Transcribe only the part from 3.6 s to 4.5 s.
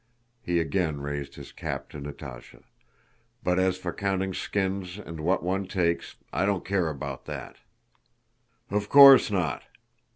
for counting